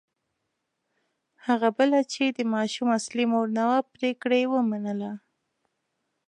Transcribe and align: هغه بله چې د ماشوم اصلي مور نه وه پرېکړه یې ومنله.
هغه 1.45 1.69
بله 1.77 1.99
چې 2.13 2.23
د 2.37 2.39
ماشوم 2.53 2.87
اصلي 2.97 3.25
مور 3.31 3.47
نه 3.57 3.63
وه 3.69 3.79
پرېکړه 3.95 4.35
یې 4.41 4.47
ومنله. 4.51 5.11